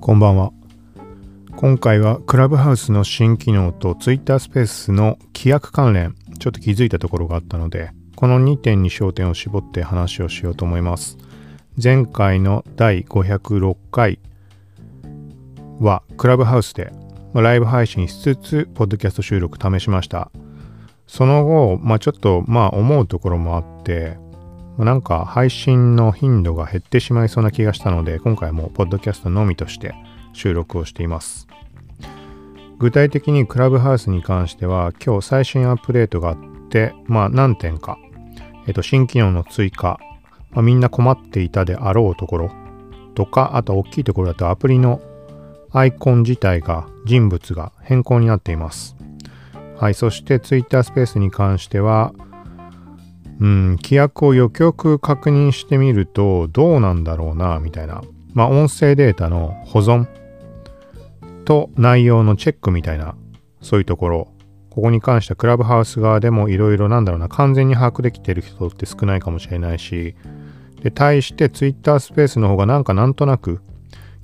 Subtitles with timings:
[0.00, 0.50] こんばんは。
[1.56, 11.18] 今回はクラブハウスの新機能と Twitter スペースの規約関連、ちょっと気づいたところがあったので、この2点に焦点を絞って話をしようと思います。
[11.80, 14.18] 前回の第506回
[15.80, 16.94] はクラブハウスで
[17.34, 20.30] ライブ配信しつつ、ポッドキャスト収録試しました。
[21.06, 24.16] その後、まあちょっとまあ思うところもあって、
[24.78, 29.94] なんか配信の頻度が減ってしまいそうな気がしたので、今回もポッドキャストのみとして
[30.32, 31.46] 収録をしています。
[32.78, 36.36] 具体的にクラブハウスに関しては、今日最新アップデートがあっ
[36.70, 37.98] て、まあ何点か、
[38.66, 39.98] えっと、新機能の追加、
[40.52, 42.50] まあ、みんな困っていたであろうところ
[43.14, 45.02] とか、あと大きいところだとアプリの
[45.72, 48.96] アイコン自体が人物が変更になっています。
[49.76, 52.12] はい、そして Twitter スペースに関しては、
[53.40, 58.02] うん、規約をよくよく確認してみるとどうなんだろうな、みたいな。
[58.34, 60.06] まあ、音声データの保存
[61.44, 63.14] と内容のチェックみたいな、
[63.62, 64.28] そういうところ。
[64.68, 70.14] ここに関してはクラブハウス側でもいろいろなんだろうな、完全に把握できてる人って少ないかもしれないし、
[70.82, 73.60] で、対して Twitter スペースの方がなんかなんとなく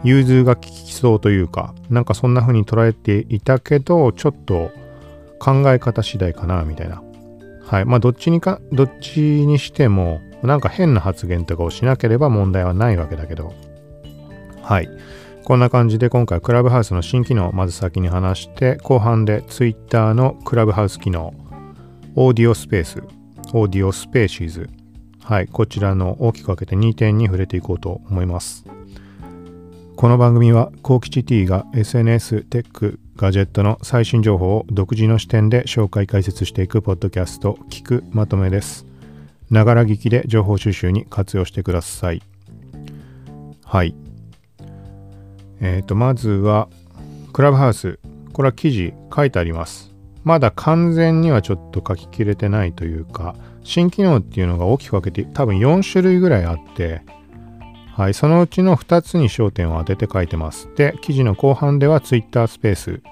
[0.05, 4.71] 融通が利きそうというか、なんかそんな風に捉えていたけど、ちょっと
[5.39, 7.03] 考え方次第かな、みたいな。
[7.67, 7.85] はい。
[7.85, 13.53] まあ、どっちにか、どっちにしても、なんか変な発言とかをしなければ問題はないわけだけど、
[14.63, 14.89] はい。
[15.45, 21.35] こんな感じで今回クラブハウスの新機能をまず先に話して、後半で Twitter のクラブハウス機能、
[22.15, 24.71] Audio Space、Audio Spaces、
[25.23, 25.49] はい。
[25.49, 28.65] こちらの大きく分けて2点に触れていこうと思います。
[29.97, 38.85] この番組は、幸吉 T が SNS、テック、ガジェットの最新情報を独自の視点で紹介解説していくポッドキャスト聞くまとめです。
[39.51, 42.21] ながら聞きで情報収集に活用してください。
[43.65, 43.95] はい。
[45.63, 46.69] えっ、ー、と、まずは、
[47.33, 47.99] クラブハウス。
[48.35, 49.95] これは記事書いてあります。
[50.23, 53.35] まだ完全にはちょっと書ききれてないというか、
[53.65, 57.01] 新機能っていうのが大きく分けて多分4種類ぐらいあって、
[57.97, 60.69] はい、そのうちの2つに焦点を当てて書いてます。
[60.77, 63.03] で、記事の後半では Twitter スペース、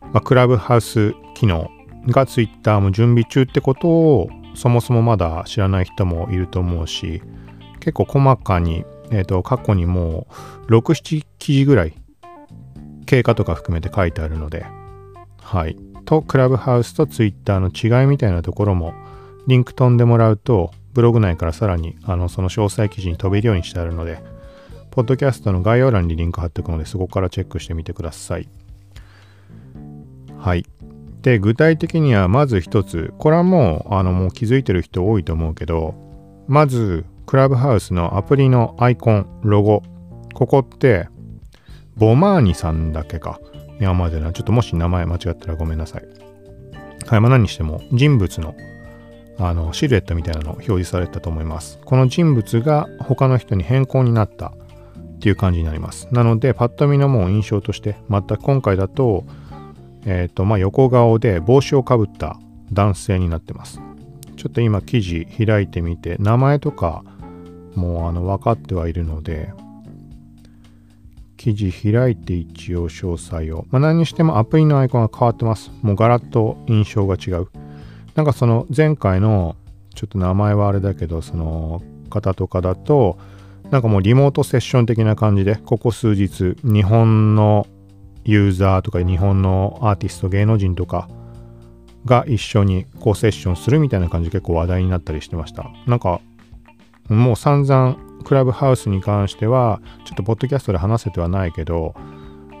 [0.00, 1.70] まあ、クラブハウス機能
[2.08, 7.22] が Twitter も準備中ってことをそもそもまだ知らない人もいると思うし、
[7.78, 10.26] 結構細かに、えっ、ー、と、過去にも
[10.68, 11.94] う6、7記事ぐらい
[13.06, 14.66] 経過とか含めて書いてあるので、
[15.40, 15.76] はい。
[16.06, 18.94] と、クラブハウスと Twitter の違いみたいなところも
[19.46, 24.22] リンク飛んでもらうと、ブログ内からさらにあのその詳細記事に飛べるようにしてあるので、
[24.90, 28.48] ポッドキャストの概要欄にリンク貼っておくので、そこからチェックしてみてください。
[30.38, 30.66] はい。
[31.22, 35.94] で、具体的にはまず一つ、これはもう、あの、もう気づいてる人多いと思うけど、
[36.46, 39.82] まず、クラブハウスのアプリのアイコン、ロゴ、
[40.34, 41.08] ここって、
[41.96, 43.40] ボマーニさんだけか。
[43.80, 44.32] いや、までな。
[44.32, 46.04] ちょっともし名前間違ったらごめんなさい。
[47.06, 48.54] はい、まあ何にしても、人物の
[49.48, 51.78] あのシルエットみたいなのを表示されたと思います。
[51.84, 56.08] この人物が他の人に変更になったっていう感じになります。
[56.12, 59.24] なので、パッと見のもう印象として、また今回だと、
[60.04, 62.38] えっ、ー、と、まあ、横顔で帽子をかぶった
[62.72, 63.80] 男性になってます。
[64.36, 67.04] ちょっと今記事開いてみて、名前とか
[67.74, 69.52] もうあの分かってはいるので、
[71.36, 73.66] 記事開いて一応詳細を。
[73.70, 75.70] まあ、何にしてもアプリのアイコンが変わってます。
[75.82, 77.48] もうガラッと印象が違う。
[78.14, 79.56] なんかその前回の
[79.94, 83.18] ちょっと名前はあれだけどその方とかだと
[83.70, 87.66] なんかもうリモートセッション的な感じでここ数日日本の
[88.24, 91.08] ユーザーとか日本のアーティスト芸能人とか
[92.04, 95.70] が一緒にこうセッションするみたいな感じで結構話題になったりしてました。
[95.86, 96.20] なんか
[97.08, 101.94] もう散々クラブハウスに関してはちょっとポッドキャストで話せてはないけど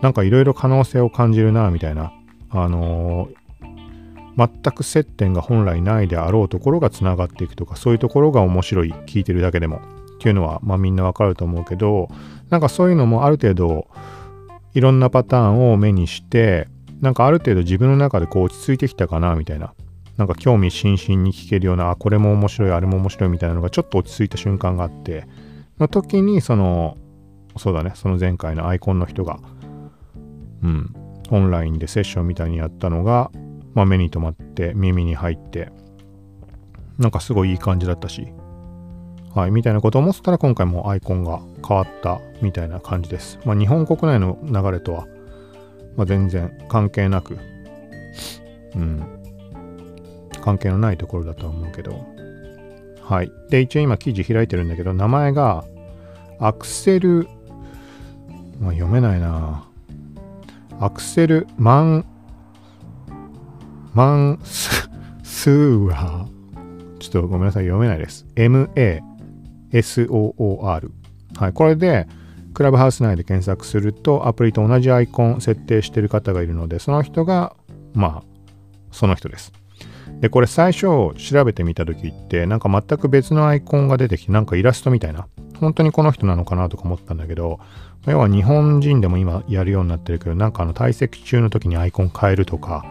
[0.00, 2.12] なんかいろいろ可能性を感じるなみたいな
[2.50, 3.34] あのー、
[4.36, 9.80] 全く接点が本来ないであろうところがつながっていくとかそういうところが面白い聞いてるだけでも。
[10.22, 12.08] っていうのはまあみんなわかると思うけど
[12.48, 13.88] なんかそういうのもある程度
[14.72, 16.68] いろんなパターンを目にして
[17.00, 19.74] なんかある程度自分の中でこう落ち着いてきたかなみたいな。
[20.16, 25.26] なんか興味津々に聞けるようなあこれも面白いあれも面白いみたいなのがちょっと落ち着いた瞬間があって
[25.80, 26.98] の時にその
[27.56, 29.40] そうだねその前回のアイコンの人が
[30.62, 30.94] うん
[31.30, 33.30] オンラインでセッションみたいにやったのが
[33.74, 35.70] まあ、目に留まって耳に入って
[36.98, 38.28] なんかすごいいい感じだったし
[39.34, 43.38] はいみたいなことを思ってたら今回もアイコンが変わったみたいな感じです。
[43.46, 45.06] まあ日本国内の流れとは、
[45.96, 47.38] まあ、全然関係なく
[48.76, 49.02] うん
[50.42, 52.04] 関係のないところだとは思うけど。
[53.00, 53.32] はい。
[53.48, 55.64] で一応今記事開いてるんだけど名前が
[56.38, 57.26] アクセル
[58.62, 59.64] まあ、読めないな。
[60.78, 62.06] アクセル・マン、
[63.94, 64.88] マンス、
[65.22, 66.98] スーアー。
[66.98, 68.26] ちょっとごめんなさい、読めないです。
[68.36, 69.02] M-A-S-O-O-R。
[71.36, 72.08] はい、これで、
[72.54, 77.54] クラブハウス内で検索すると、アプリと同じアイコン設定してる方がいるので、その人が、
[77.92, 78.28] まあ、
[78.92, 79.52] その人です。
[80.22, 85.26] で、これ最初調べてみた時って、なんか全く別のアイコンが出てきて、なんかイラストみたいな、
[85.60, 87.60] 本当にこの人なのかなとか思ったんだけど、
[88.06, 92.86] 要は日本人でも今やるようになってるけど、なんかあの退席中の時にアイコン変えるとか、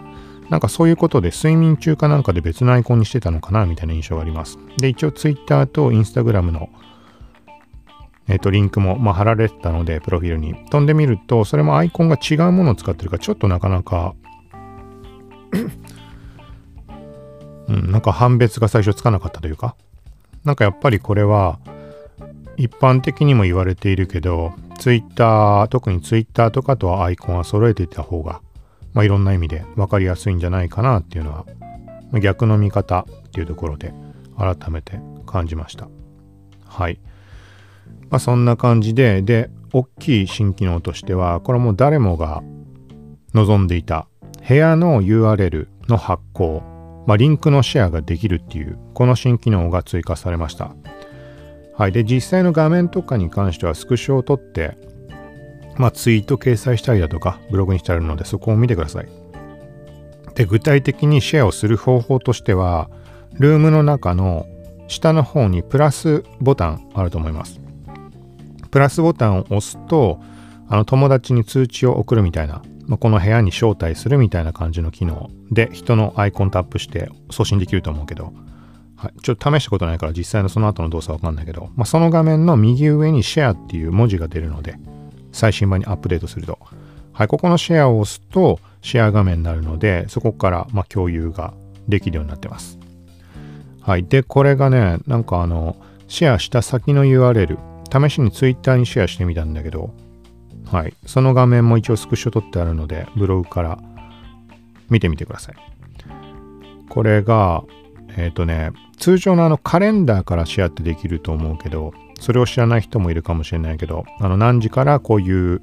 [0.52, 4.60] なんかそういうことで睡眠中かなんかで別のアイコンにしてたのかなみたいな印象があります。
[4.78, 6.70] で、一応 Twitter と Instagram の
[8.28, 14.14] えっ、と、リンクも、まあ、貼られてたので、プロフィールに飛んでみると、それもアイコンが違うものを使ってるから、ちょっとなかなか
[17.68, 19.76] うん、なんか判別が最初つかなかったというか、
[20.44, 21.60] なんかやっぱりこれは、
[22.58, 28.42] 一般的にも言われているけど、ツイッター、特にツイッターとかとはアイコンは揃えていた方が、
[28.94, 31.46] まあ、いろんな意味で分かりやすいんじゃないかなっていうのは、
[32.20, 33.94] 逆の見方っていうところで
[34.38, 35.88] 改めて感じました。
[36.66, 37.00] はい。
[38.10, 42.44] まあ、そんな感じで、で、大きい新機能としては、これも誰もが
[43.34, 44.08] 望んでいた
[44.48, 46.62] 部屋の URL の発行、
[47.08, 50.76] まあ、リンクのシェアができるっていう、この新機能が追加されました。
[51.78, 51.92] はい。
[51.92, 54.78] で、実際の画面とかに関してはスクショを撮って、
[55.78, 59.08] まあ、ツイート掲載したりだとか、ブログにしてあるので、そこを見てください。
[60.36, 62.90] で、具体的にシェアをする方法としては、
[63.34, 64.48] ルームの中の
[64.88, 67.60] 下の方にプラスボタンあると思います。
[68.72, 70.20] プラスボタンを押すと、
[70.68, 78.34] あの友達に通知を送るみたいな、まあ、この部屋に招待するみたいな感じの機能で、人のアイコンタップして送信できると思うけど、
[78.96, 84.78] はい、ちょっと試したことないから実際のその後の動作わかんないけど、まあ、その画面の右上にシェアっていう文字が出るので、
[85.32, 86.60] 最新版にアップデートすると。
[87.14, 91.54] はい、ここのシェアを押すとシェア画面になるので、そこからま共有が
[91.88, 92.80] できるようになってます。
[93.82, 94.04] はい。
[94.06, 95.76] で、これがね、なんかあの、
[96.08, 97.58] シェアした先の URL、
[97.92, 99.94] 試しに Twitter にシェアしてみたんだけど、
[100.72, 100.94] はい。
[101.06, 103.80] その画面も一応スクショ撮ってあるので、ブログから
[104.90, 105.56] 見てみてください。
[106.90, 107.64] これが、
[108.18, 115.62] えっ、ー、とね、通常のあのカレンダーからシェアってできると思うけど、それを知らない人もいるかもしれないけど、あの何時からこういう、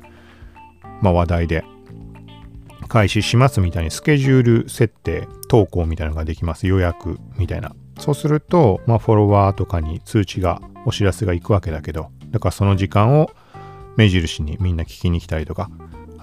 [1.01, 1.65] まあ、話題で
[2.89, 6.67] 開始しますみたいにスケジュール設定、投稿みたいなのができます。
[6.67, 7.75] 予約みたいな。
[8.01, 13.31] そうすると、まあ、フォロワーとかに通知が、お知らせが行くわけだけど、だからその時間を
[13.97, 15.71] 目印にみんな聞きに来たりとか、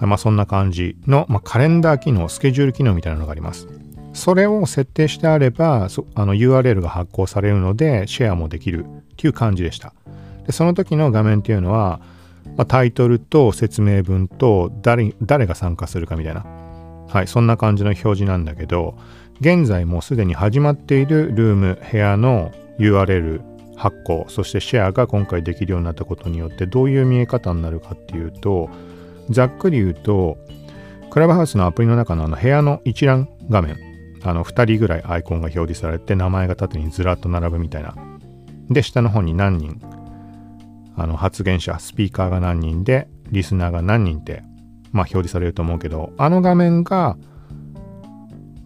[0.00, 3.68] まあそんな感じの、まあ、カレンダー機能、スケジュール機能みたいなのがあります。
[4.12, 9.94] それを設定してあれば、あの URL が発行されるので、シェアもできるっていう感じでした。
[10.46, 12.00] でその時の画面っていうのは、
[12.56, 16.44] まあ、タイトルと説明文と誰誰が参加するかみたいな、
[17.08, 18.96] はい、そんな感じの表示なんだけど、
[19.40, 23.42] 現在もうすでに始まっているルーム、部屋の URL
[23.76, 28.70] 発行、そしてシェアが今回できるようになったことによってどういう見え方になるかっていうと、
[29.30, 30.38] ざっくり言うと、
[31.10, 33.76] クラブハウスのアプリの中のあの部屋の一覧画面、
[34.22, 37.94] あの2人ぐらいアイコンが表示されて名前が縦にずらっと並ぶみたいな。
[38.70, 39.80] で、下の方に何人、
[40.96, 44.42] あの発言者、スピーカーが何人で、リスナーが何人って、
[44.92, 47.16] まあ表示されると思うけど、あの画面が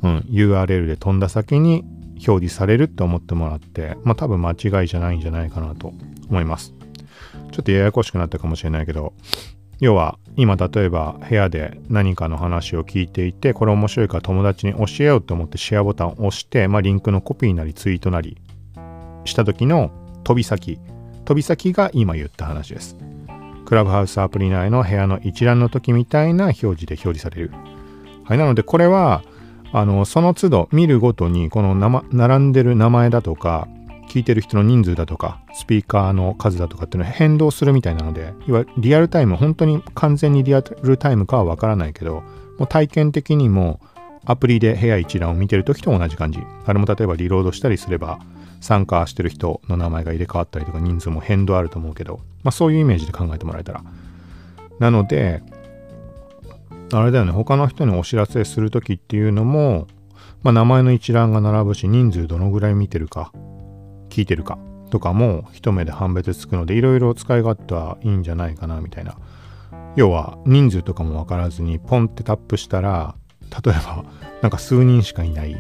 [0.03, 1.85] うん、URL で飛んだ先に
[2.27, 5.93] 表示されるって思ってもらって、まあ多分間違いじゃないんじゃないかなと
[6.29, 6.75] 思います。
[7.53, 9.15] ちょっとややこしくなったかもしれないけど、
[9.79, 18.39] 要は今例えば部屋で何かの話を聞いていて、これ面白いから友達に教えようと思ってシェアボタンを押して、まあリンクのコピーなりツイートなり
[19.25, 19.91] した時の
[20.25, 20.79] 飛び先、
[21.35, 22.97] び先が今言った話です。
[23.65, 27.53] クラブハウスアプリ内の部屋の一覧の時みたいな表示で表示される。
[28.25, 29.23] はい、なのでこれは
[29.73, 31.75] あのその都度見るごとにこの
[32.11, 33.69] 並んでる名前だとか
[34.09, 42.23] 聞いてる人の人数だとかスピーカーの数だとかっていうのは変動するみたいなのでいわリアルタイム本当に完全にリアルタイムかはわからないけど
[42.59, 43.79] もう体験的にも
[44.25, 46.41] アプリで部屋一覧を見てる時と同じ感じ。
[46.67, 48.19] あれも例えばリロードしたりすれば
[48.61, 53.83] 参加してる人の名前が入れ替わったりとか人数も変動あると思うけど、まあ、そういうイメージで考えてもらえたら。
[54.79, 55.43] なので
[56.93, 59.87] あれだよね、他の人にお知らせするときっていうのも、
[60.43, 63.33] まあ、名前の一覧が並ぶし、人数どのぐらい見てるか、
[64.09, 64.59] 聞いてるか
[64.91, 69.17] とかも一目で判別つくので、いろいろ使い勝手はいいんじゃないかな、みたいな。
[69.95, 73.15] 要は、人数とかもわからずに、ポンってタップしたら、
[73.51, 74.05] 例えば、
[74.43, 75.57] なんか数人しかいない、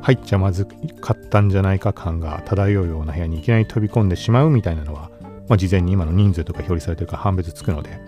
[0.00, 0.66] 入っちゃまず
[1.00, 5.10] かったんじゃないか感が漂うような部屋にいきなり飛び込んでしまうみたいなのは、
[5.48, 7.98] まあ、事前に今の人数とか表示されてるから判別つくので、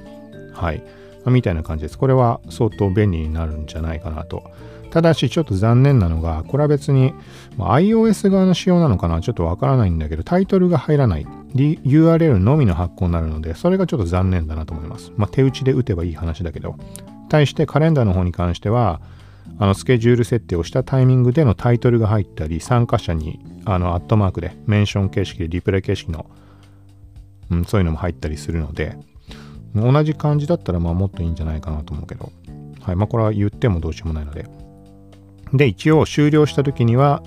[0.52, 0.82] はい。
[1.24, 1.98] まみたいな感じです。
[1.98, 4.44] これは相当便利になるんじゃないかなと。
[4.90, 7.12] ただしちょっと残念なのが、これは別に、
[7.56, 11.26] まあ、iOS 側の仕様なのかなちょっとわからないんだけど、タイトルが入らない。
[11.54, 15.12] URL のみの発行になるので、それがちょっと残念だなと思います。
[15.16, 16.76] まあ、手打ちで打てばいい話だけど。
[17.28, 19.00] 対してカレンダーの方に関しては、
[19.58, 26.26] あのスケジュール設定をしたタイミングでのタイトルが入ったり、参加者にあのアットマークでメンション形式でリプレイ形式の、
[27.50, 28.96] うん、そういうのも入ったりするので、
[29.74, 32.32] 同じ感じだったらまあもっといいんじゃないかなと思うけど、
[32.80, 34.46] はい、まあこれは言ってもどうしようもないので。
[35.52, 37.22] で、一応終了した時には、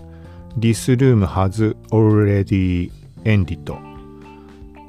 [0.57, 2.91] This room has already
[3.23, 3.89] ended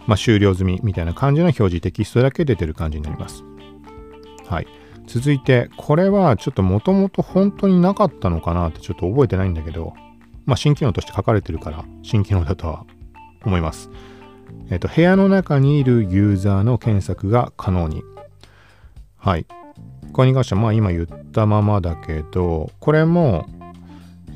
[0.06, 3.44] まあ、終了済みみたいな感じの表示テキストだけ出てる感じになります。
[4.48, 4.66] はい。
[5.12, 9.92] 続いて、これはちょっともともと本当になかったのかなってちょっと覚えてないんだけど、
[10.46, 12.86] まあ、新機能として書かれてるから新機能だとは
[13.44, 13.90] 思います。
[14.70, 18.04] えっ、と、部屋の中にいるユーザーの検索が可能に。
[19.16, 19.46] はい。
[20.12, 23.46] これに関しては、まあ今言ったままだけど、これも、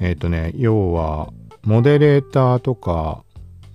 [0.00, 3.23] えっ、とね、要は、モデレーターとか、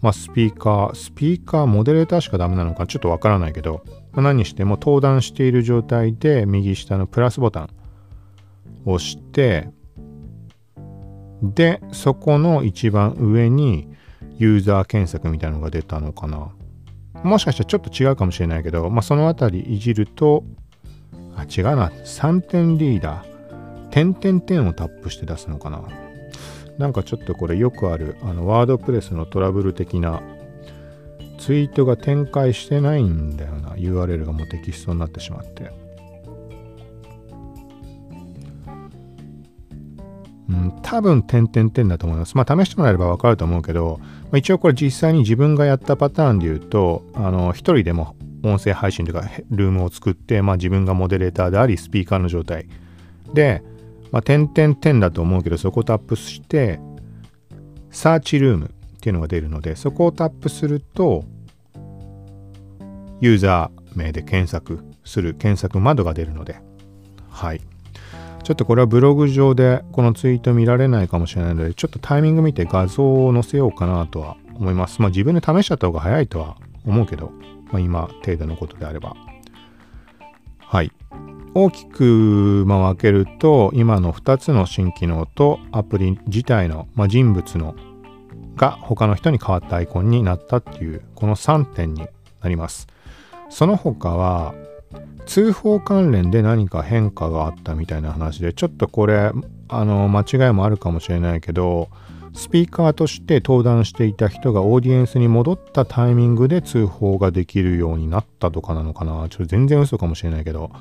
[0.01, 3.85] まあスピーカー、スピーカー、モデレーターしかダメなのかちょっとわからないけど、
[4.15, 7.69] 何にしても登壇している状態で右下のプラスボタン
[8.85, 9.69] を押して、
[11.41, 13.87] で、そこの一番上に
[14.37, 16.51] ユーザー検索みたいなのが出たのかな。
[17.23, 20.43] もしかしたらちょっと違うかもしれないけど、まあ、そのあたりいじると、
[21.35, 21.89] あ、違うな。
[21.89, 23.89] 3点リーダー。
[23.89, 25.81] 点点点をタップして出すのかな。
[26.77, 30.21] なんかちょっとこれよくある、あの、ワードプレスのトラブル的な、
[31.49, 33.69] ツイートが展開してないんだよな。
[33.71, 35.71] URL がもうテキストになってしまって。
[40.47, 42.37] うん、多分点々点だと思います。
[42.37, 52.67] まあ試してもらえればわかると思うけど、まあ、一応これ実際に自分がやったパターンで言うと、あの、一人でも音声配信とかルームを作って、まあ自分がモデレーターであり、スピーカーの状態。
[53.33, 53.63] で、
[54.11, 56.79] まあ、点々点だと思うけど、そこをタップして、
[57.89, 61.25] サーチルームっていうのが出るので、そこをタップすると、
[63.21, 66.61] ユーザー名で検索する検索窓が出るので、
[67.29, 67.61] はい。
[68.43, 75.01] ちょっとこれはブログ上でこのツイート見られないかもしれないので、ちょっとタイミング見て画像を載せようかなとは思います。
[75.01, 77.31] まあ自分で試しちゃった方が早いとは思うけど、
[77.71, 79.15] まあ今程度のことであれば。
[80.59, 80.91] はい。
[81.55, 87.75] 大きく分けると、今の2つの新機能とアプリ自体の、まあ、人物の
[88.55, 92.07] が他の人に変わったアイコンになったっていう、この3点に
[92.41, 92.87] なります。
[93.49, 94.53] その他は、
[95.25, 99.31] 通報関連で何か変化があったみたいな話で、ちょっとこれ、
[99.67, 101.89] あの、間違いもあるかもしれないけど、
[102.33, 110.71] スピーカーとして登壇していた人がオーディエンスに戻ったタイミングで通報ができるようになったとかなのかなちょっと全然嘘かもしれないけど、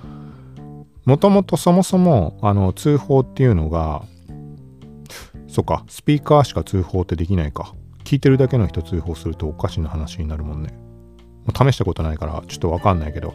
[1.04, 4.02] もともとそもそも、あの、通報っていうのが、
[5.48, 7.75] そっか、スピーカーしか通報ってできないか。
[8.04, 10.88] 聞いてるだけの人通報するとおかしな話になるもんね。
[11.52, 13.35] 試したことないからちょっとわかんないけど。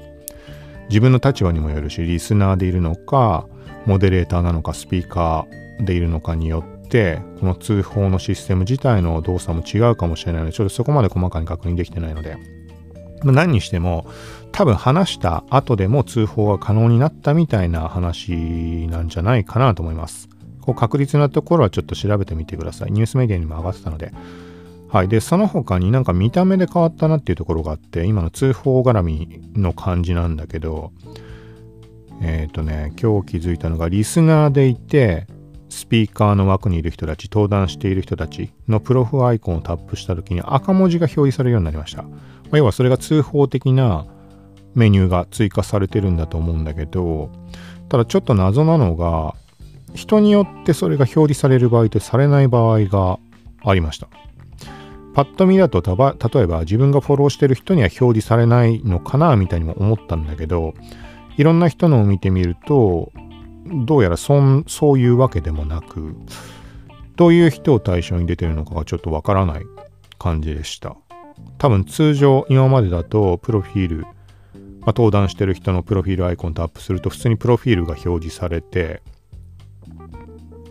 [0.89, 3.47] 自分の立場にもよるし、リスナーでいるのか、
[3.85, 12.37] モデレーターなのか、スピーカーでいるのかによって、この通報のシステム自体の動作も違うかもしれないので、ちょっとそこまで細かに確認できてないので、
[13.23, 14.05] 何にしても、
[14.51, 20.29] 多分話した後でも通報が可能になったみたいな話なんじゃないかなと思います。
[20.61, 22.91] こう確実なところはちょっと調べてみてください。
[22.91, 24.13] ニュースメディアにも上がってたので。
[24.93, 25.07] はい。
[25.07, 30.91] で、その他になんか見た目で変わったなっていうところがあって、今の通報絡みの感じなんだけど、
[32.21, 35.25] えっ、ー、とね、今日気づいたのが、リスナーでいて、
[35.67, 42.03] スピーカーの枠にいる人たち、登壇している人たちのプロフアイコンをタップした時に赤文字が表示されるようになりました。
[42.03, 42.09] ま
[42.51, 44.05] あ、要はそれが通報的な
[44.75, 47.31] メニューが追加されてるんだと思うんだけど、
[47.89, 49.33] ただちょっと謎なのが、
[49.95, 53.17] 人によってそれが表示される場合とされない場合が
[53.63, 54.07] ありました。
[55.13, 60.73] パッと見だとた例えば自分がフォローしてる人には表示されないのかなみたいにも思ったんだけど、
[61.37, 63.11] いろんな人のを見てみると、
[63.85, 66.15] どうやらそんそういうわけでもなく、
[67.15, 69.63] どういう人を対象に出てるのかがちょっとわからない
[70.17, 70.95] 感じでした。
[71.57, 74.13] 多分通常今までだとプロフィール、まあ、
[74.87, 79.01] 登壇してる人のプロフィールアイコンとアップすると普通にプロフィールが表示されて、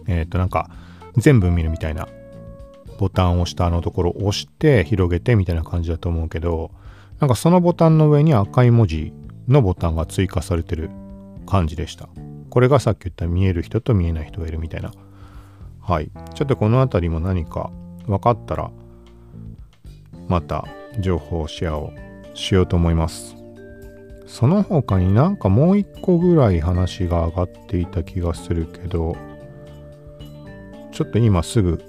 [0.07, 0.71] えっ、ー、となんか
[1.17, 2.09] 全部見るみたいな
[3.03, 6.71] ボタンを下のところを押して広げてみたいな感じだと思うけど、
[7.19, 9.13] なんかそのボタンの上に赤い文字
[9.49, 10.89] のボタンが追加されてる
[11.45, 12.09] 感じでした。
[12.49, 14.93] これがさっき言った見える人と見えない人がいるみたいな。
[15.81, 16.13] はい。
[16.35, 17.73] ちょっとこの辺りも何か
[18.07, 18.71] 分かったら、
[20.29, 20.65] また
[21.01, 21.93] 情報シェアを
[22.35, 23.35] しようと思います。
[24.29, 29.17] その他になんかもう一個ぐらい話が上がっていた気がするけど、
[30.93, 31.83] ちょっと今すぐ、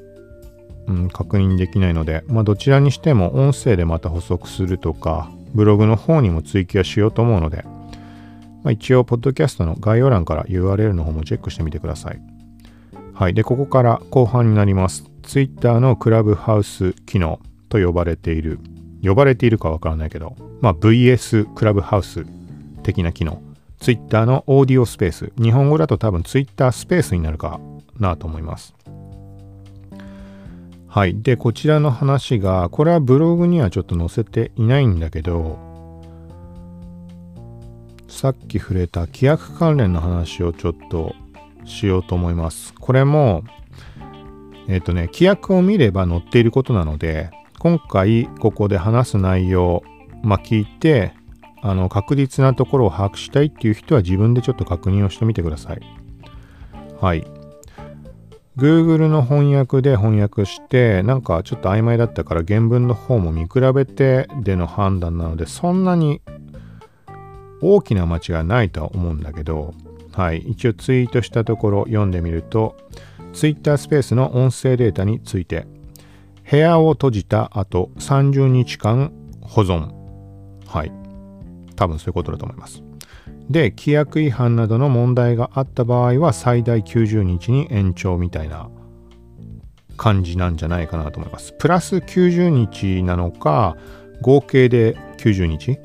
[0.87, 7.63] うん、確認できないので、まあどちらにしても音声でまた補足するとか、ブログの方にも追記はしようと思うので、
[8.63, 12.21] まあ、一応、ポッドキャストの概要欄から URL の方もチェックしてみてください。
[13.13, 13.33] はい。
[13.33, 15.03] で、ここから後半になります。
[15.21, 18.59] Twitter のクラブハウス機能と呼ばれている、
[19.03, 22.25] 呼ばれているかわからないけど、まあ、VS クラブハウス
[22.83, 23.41] 的な機能。
[23.79, 25.33] Twitter のオーディオスペース。
[25.37, 27.59] 日本語だと多分 Twitter スペースになるか
[27.99, 28.73] なと思います。
[30.93, 31.19] はい。
[31.23, 35.57] で、こちらの話が、これはブログにはちょっと載せていないんだけど、
[38.07, 41.15] さっき触れた規約関連の話をちょっと
[41.65, 42.75] しようと思います。
[42.75, 43.43] これも、
[44.67, 49.81] えっ、ー、とね、規約を見れば載っていることなので、今回ここで話す内容、
[50.21, 51.13] まあ、聞いて、
[51.63, 55.81] あの、確実なところを把握したいっていう人は自分でちょっと確認をしてみてください。
[57.01, 57.42] はい。
[58.57, 66.21] Google の翻訳で翻訳して、なんかちょっと曖昧だったから原文の方も見比べてでの判断なので、そんなに
[67.61, 69.73] 大きな間違いないとは思うんだけど、
[70.11, 72.75] はい、一応ツイートしたところ読んでみると、
[73.33, 75.65] Twitter スペースの音声データについて、
[76.49, 79.91] 部屋を閉じた後30日間保存。
[80.67, 80.91] はい。
[81.75, 82.83] 多分そういうことだと思います。
[83.49, 88.69] で、規約違反などの問題があった場合は最大90日に延長みたいな
[89.97, 91.53] 感じなんじゃないかなと思います。
[91.53, 93.75] プラス90日なのか、
[94.21, 95.77] 合計で90日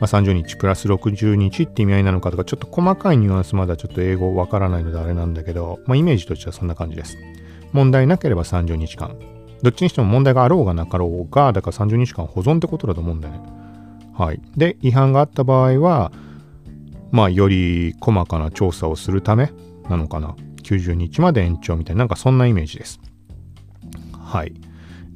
[0.00, 7.16] まあ、30日プラス60日って意味合いなのかとか、ちょっと細かいニュアンスまだちょっと英語わからないのであれなんだけど、まあ、イメージとしてはそんな感じです。
[7.72, 9.18] 問題なければ30日間。
[9.62, 13.40] どっちにしても問題があろうがなかろうが、だから30日間保存ってことだと思うんだよね。
[14.16, 14.40] はい。
[14.56, 16.12] で、違反があった場合は、
[17.10, 19.52] まあ、より細かな調査をするため
[19.88, 20.36] なのかな。
[20.62, 23.00] 90日まで延長みたいな、なんかそんなイメージです。
[24.12, 24.52] はい。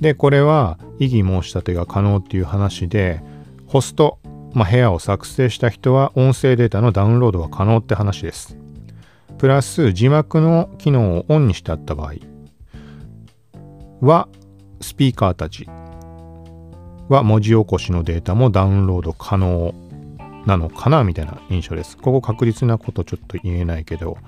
[0.00, 3.22] で、これは異議申し立てが可能っていう話で、
[3.66, 4.18] ホスト
[4.55, 8.59] まあ、部屋を作成した人は音声データのダウンロードが可能って話です。
[9.38, 12.14] プラス字幕の機能をオンにしてあった場合
[14.00, 14.28] は
[14.81, 15.66] スピーカーたち
[17.09, 19.74] は文字起こしのデータもダウンロード可能
[20.46, 21.96] なのかなみたいな印象です。
[21.96, 24.18] ここ確実なことちょっと言えないけど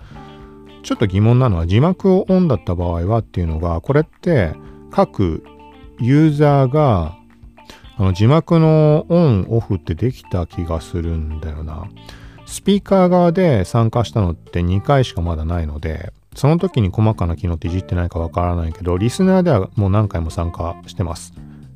[0.82, 4.52] ちょっと疑問なのは字幕をオンだった場合はっていうのがこれって
[4.90, 5.44] 各
[6.00, 7.16] ユーザーが
[7.96, 11.88] あの字幕のオンオフってできた気がするんだよな。
[12.46, 21.32] スピーカー側で参加したのって2回しかまだないので、その時に細かな機能っていじってないかわからないけど、リスナーではもう何回も参加してます。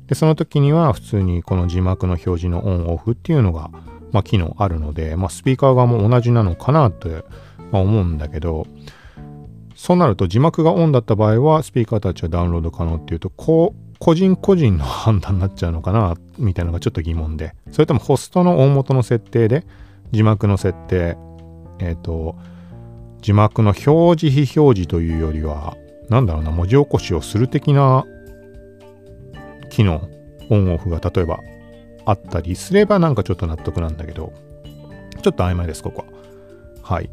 [0.07, 3.71] で、その時には普通にこの字幕の表示のオンオフっていうのが、
[4.11, 7.23] まあ、機能あるので、まあ、スピーカー側も同じなのかなって、
[7.71, 8.67] ま、思うんだけど、
[9.75, 17.53] そうなると字幕がオンだった場合はスピーカーたちはダウンロード可能っていうと、こう、個人個人の判断になっちゃうのかなみたいなのがちょっと疑問で。
[17.71, 19.65] それともホストの大元の設定で
[20.11, 21.17] 字幕の設定
[21.79, 22.35] えっ、ー、と
[23.21, 25.75] 字幕の表示非表示というよりは
[26.09, 28.05] なんだろうな文字起こしをする的な
[29.69, 30.07] 機能
[30.49, 31.39] オンオフが例えば
[32.09, 34.33] あったりすればなんかちょっと納得なんだけど
[35.21, 36.05] ちょっと曖昧ですここ
[36.83, 36.95] は。
[36.95, 37.09] はい。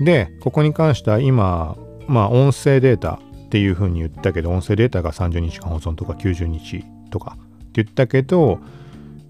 [0.00, 8.58] でここに関しては今まあ音声データっていうふうに言ったけど音声データが30日間保存とか90日とかって言ったけど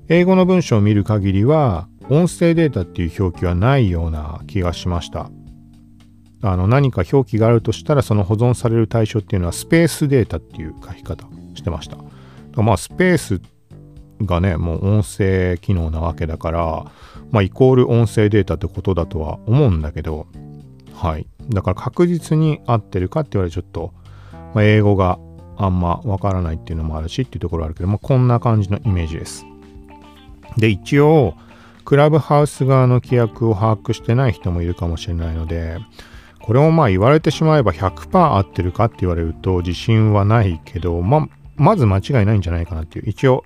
[0.08, 5.30] 英語の文章を見る限りは音声データっていう表記はないような気がしました。
[6.42, 11.96] あの何か表記があるとしたらその保存される対象っていうのはスペースデータっていう書き方してました。
[12.62, 13.40] まあスペース
[14.22, 16.92] がねもう音声機能なわけだから
[17.30, 20.26] まあイコール音声データってことだとは思うんだけど
[20.92, 23.92] はいだから確実に合ってるかって言われちょっと
[24.54, 25.18] まあ、英語が
[25.56, 29.44] あんまわからないっていうのもあるしっていうところあるけども、こんな感じのイメージです。
[30.56, 31.34] で、一応、
[31.84, 35.78] クラブハウス側の規約を把握してない人もいるかもしれないので、
[36.40, 43.10] これをまあ言われてしまえば100%合ってるかって言われると自信はないけど、まあ、まず間違いないんじゃないかなっていう。
[43.10, 43.44] 一応、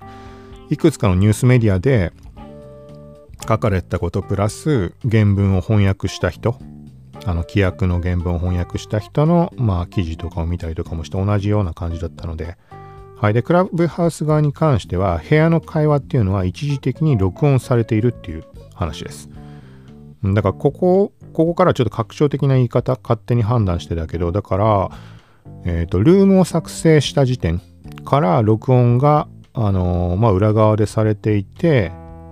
[0.69, 2.11] いくつかのニュースメディアで
[3.47, 6.57] 書かれたことプラス原文を翻訳した人
[7.25, 12.57] あの規約の原文を翻訳した人の、まあ、記事とかを見たりとかもして同じような感じだったので、
[13.19, 13.33] はい。
[13.33, 19.29] で、クラブハウス側に関しては、部屋の会話っていうのは一時的に録音されているっていう話です。
[20.23, 24.91] だから、ここ、ここからちょっと拡張的な言い方、勝手に判断してたけど、だから、
[25.65, 27.61] えっ、ー、と、ルームを作成した時点
[28.05, 29.27] から録音が、
[29.67, 31.91] あの、まあ、裏側でされていて、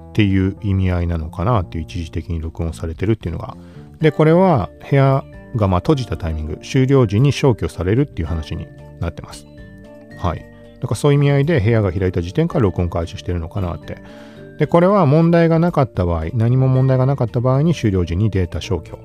[0.09, 3.55] っていう意味合いなのかなっていう一時的に録音されてるっていうのが。
[4.01, 5.23] で、これは部屋
[5.55, 8.65] がま閉じたタイミング、終了時に消去されるっていう話に
[8.99, 9.45] なってます。
[10.17, 10.39] はい。
[10.79, 14.01] だからそういう意味合いで部屋が開いた時点から録音開始してるのかなって。
[14.57, 18.97] で、これは問題がなかった場合、何も問題がなかった場合に終了時にデータ消去。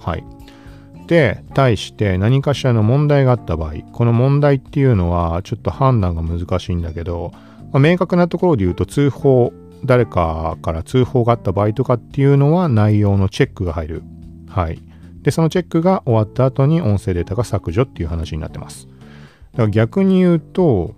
[0.00, 0.24] はい。
[1.08, 7.32] で、対して何かしらの問題があった場合、この問題っていうのはちょっと判断が難しいんだけど、
[7.74, 9.52] まあ、明確なところで言うと通報、
[9.84, 14.02] 誰かから通報があった場合とかっていうのは内容のチェックが入る。
[14.48, 14.80] はい。
[15.22, 18.86] で、そのチェックが終わった後に音声データが削除っていう話になってます。
[18.86, 20.94] だから逆に言うと、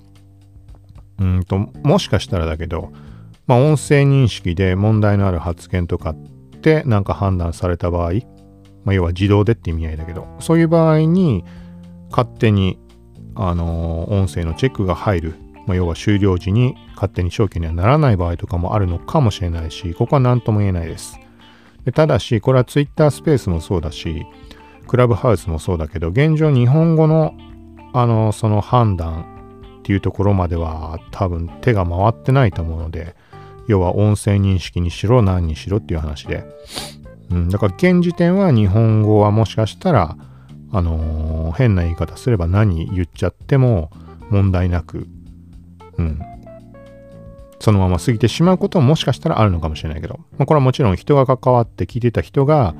[1.18, 2.92] うんと、もしかしたらだけど、
[3.46, 6.16] まあ、音声認識で問題のある発言とかっ
[6.60, 8.12] てなんか判断された場合、
[8.84, 11.42] まあ、要は自動でって意味合いだけど、そういう場合に
[12.10, 12.78] 勝手に、
[13.34, 15.34] あの、音声のチェックが入る、
[15.66, 21.18] まあ、要は終了時に勝手に消去にはならない場合とかもあるのかもしれないし、ここは何とも言えないです。
[21.84, 24.26] でただし、これは Twitter スペースもそうだし、
[24.86, 27.34] クラブハウスもそうだけど、現状日本語の、
[27.92, 33.14] あの、その判断っていうところまでは多分手が回ってないと思うので、
[33.68, 36.44] 要は音声認識にしろ何にしろっていう話で。
[37.30, 40.16] うん、だから現時点は日本語はもしかしたら、
[40.72, 43.90] あのー、変な言い方すれば何言っちゃっても
[44.30, 45.06] 問題なく、
[45.98, 46.20] うん、
[47.60, 52.74] そのまま過ぎてしまうことももしかしたらあるのかもしれないけど、まあ、これはもちろん人が関わって聞いてた人が、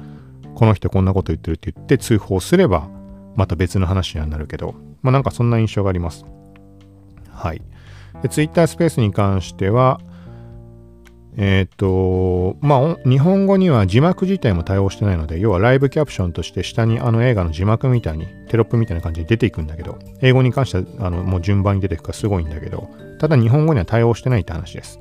[0.55, 2.89] この人こんなこと言ってるって言って通報すれば、
[3.35, 6.25] また別の話にはなるけど、まあなんかそんな印象があります。
[7.31, 7.63] はい。
[8.23, 10.01] で、Twitter スペースに関しては、
[11.39, 22.89] えっ、と、まあ、日本語には字幕自体も対応してないので、要はライブキャプションとして下にあの映画の字幕みたいに、テロップみたいな感じで出ていくんだけど、英語に関してはあのもう順番に出ていくからすごいんだけど、
[23.21, 24.99] ただ日本語には対応してないって話です。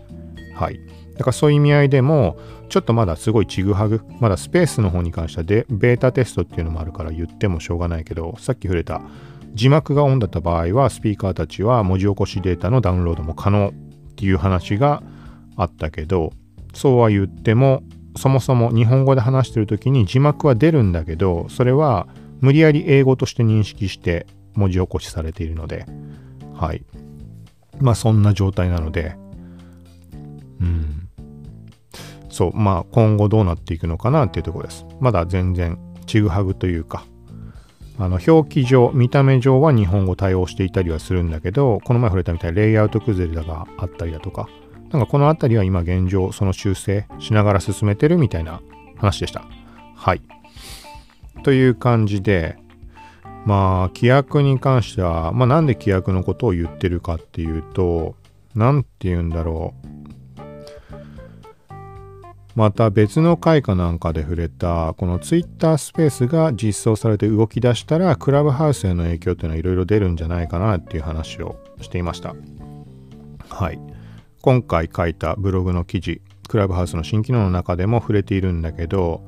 [0.55, 0.79] はい。
[1.13, 9.01] だからそういう意味合いでも、ちょっとまだすごいちぐはぐ、まだスペースの方に関してはでベータテストっていうのもあるから言ってもしょうがないけど、さっき触れた
[9.53, 13.71] 字幕がオンだった場合は、スピーカーたちは文字起こしデータのダウンロードも可能っ
[14.15, 15.01] ていう話が
[15.55, 16.31] あったけど、
[16.73, 17.83] そうは言っても、
[18.17, 22.07] そもそも日本語で話してる時に字幕は出るんだけど、それは
[22.41, 25.85] 無理やり英語として認識して文字起こしされているので、
[26.53, 26.83] はい。
[27.79, 29.15] まあそんな状態なので、
[30.61, 31.09] うん。
[32.29, 34.85] そう、まあ今後どうなっていくのかなっていうところです。
[34.99, 37.05] まだ全然ちぐはぐというか、
[37.97, 44.49] あの表記上、見た目上は日本語対応していたりはするんだけど、この前触れたみたいにレイアウト崩れがあったりだとか、
[44.91, 48.61] なんかこの辺りは今現状、その修正しながら進めてるみたいな
[48.97, 49.45] 話でした。
[49.95, 50.21] はい。
[51.43, 52.57] という感じで、
[53.45, 58.15] まあ、規約に関しては、まあなんで規約のことを言ってるかっていうと、
[58.55, 59.95] なんて言うんだろう。
[62.55, 72.33] また別の回かなんかで触れたこの Twitter スペースが実装されて動き出したらクラブハウスへの影響っていうのはいろいろ出るんじゃないかなっていう話をしていました。
[73.49, 73.94] はい。
[74.45, 79.23] 今回書いたブログの記事、クラブハウスの新機能の中でも触れているんだけど、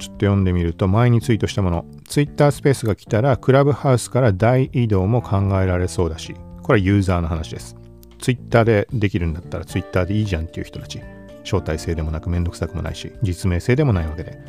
[0.00, 7.76] ちょっと読んでみると前にツイートしたもの、Twitter スペースが来たらクラブハウスから大移動も考えられそうだし、これはユーザーの話です。
[8.18, 11.00] Twitter でできるんだったら Twitter でいいじゃんっていう人たち。
[11.44, 14.40] 招待制でもなくめんどくさくもないし、実名制でもないわけで。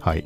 [0.00, 0.24] はい。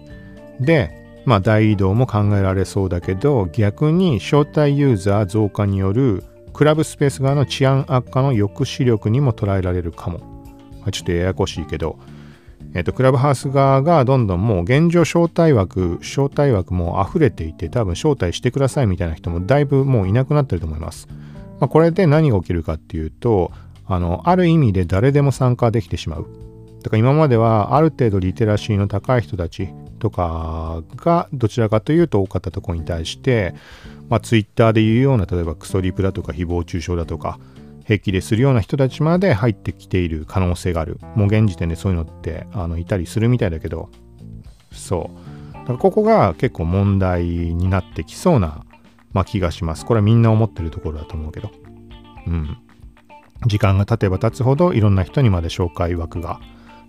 [0.61, 0.93] で、
[1.25, 10.21] まあ大移動も考えられそうだけど、逆に招待ユーザー増加によるクラブスペース側の治安悪化の抑止力にも捉えられるかも。
[10.91, 11.99] ちょっとややこしいけど、
[12.75, 21.07] えっ、と、クラブハウス側がどんどんもう現状招待枠、招待枠も溢れていて、多分招待してくださいみたいな人もだいぶもういなくなってると思います。
[21.61, 23.53] まあ、これで何が起きるかっていうと、
[23.87, 26.27] あの、ある意味で誰でも参加できてしまう。
[26.83, 33.55] だから今まではある程度リテラシーの高い人たちとかがどちらかというと多かったところに対して、
[34.13, 37.41] まあ、ツイッターで言うような例えばクソリプだとか誹謗中傷だとか
[37.87, 41.01] 平気でするような人たちまで入ってきている可能性がある。
[41.17, 43.89] もう現時点でそういうのってあのいたりするみたいだけど、
[44.71, 45.11] そ
[45.51, 45.55] う。
[45.55, 48.67] だからここが結構問題になってきそうな、
[49.15, 49.87] まあ、気がします。
[49.87, 51.51] これはみんな思ってるところだと思うけど。
[52.27, 52.59] うん。
[53.47, 56.39] 時間が経てば経つほどいろんな人にまで紹介枠が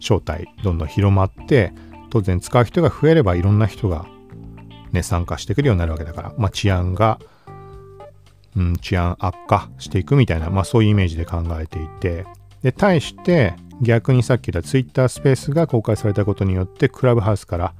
[0.01, 1.71] 招待どんどん広まって
[2.09, 4.05] 当然使う人が増えればいろんな人が
[4.93, 7.19] ね参加してくるようになるわけだから、まあ、治安が、
[8.55, 12.25] うん、治安悪化していくみたいな、まあ、そういうイメージで考えていて
[12.61, 17.73] で対して逆にさっき言った Twitter スペースが公開されたことによってクラブハウスから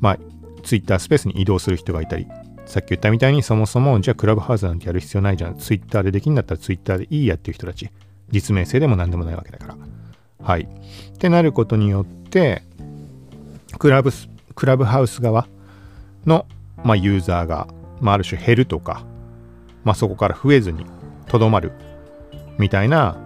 [0.00, 0.18] まあ
[0.62, 2.26] Twitter スペースに移動する人がいたり
[2.64, 7.90] さっき言ったみたいにそもそもじゃあクラブハウスなんてやる必要ないじゃん Twitter でできんだったら Twitter でいいやっていう人たち
[8.32, 9.76] 実名制でも何でもないわけだから。
[10.42, 10.62] はい。
[10.62, 12.62] ってなることによって、
[13.78, 14.10] クラブ
[14.54, 15.46] クラブハウス側
[16.26, 16.46] の、
[16.84, 17.68] まあ、ユーザーが、
[18.00, 19.04] まあ、ある種減るとか、
[19.84, 20.86] まあ、そこから増えずに
[21.26, 21.72] とどまる
[22.58, 23.16] みたいな